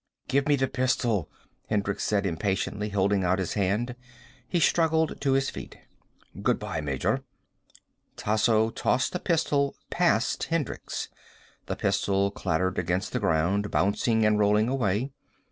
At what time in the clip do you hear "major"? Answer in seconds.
6.81-7.23